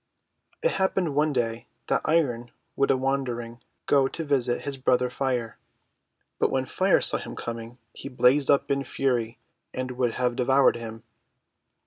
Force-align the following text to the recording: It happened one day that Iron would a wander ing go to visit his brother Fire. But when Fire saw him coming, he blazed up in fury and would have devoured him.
It 0.63 0.71
happened 0.81 1.13
one 1.13 1.31
day 1.31 1.67
that 1.85 2.01
Iron 2.05 2.49
would 2.75 2.89
a 2.89 2.97
wander 2.97 3.39
ing 3.39 3.61
go 3.85 4.07
to 4.07 4.23
visit 4.23 4.61
his 4.63 4.75
brother 4.75 5.11
Fire. 5.11 5.59
But 6.39 6.49
when 6.49 6.65
Fire 6.65 7.01
saw 7.01 7.17
him 7.19 7.35
coming, 7.35 7.77
he 7.93 8.09
blazed 8.09 8.49
up 8.49 8.71
in 8.71 8.83
fury 8.83 9.37
and 9.75 9.91
would 9.91 10.13
have 10.13 10.35
devoured 10.35 10.77
him. 10.77 11.03